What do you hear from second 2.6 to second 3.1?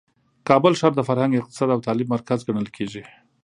کیږي.